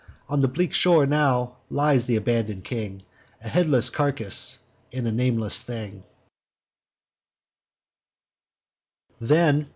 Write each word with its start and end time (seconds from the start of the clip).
On 0.29 0.39
the 0.39 0.47
bleak 0.47 0.73
shore 0.73 1.05
now 1.05 1.57
lies 1.69 2.05
th' 2.07 2.17
abandon'd 2.17 2.63
king, 2.63 3.03
A 3.43 3.47
headless 3.47 3.91
carcass, 3.91 4.57
and 4.91 5.07
a 5.07 5.11
nameless 5.11 5.61
thing. 5.61 6.01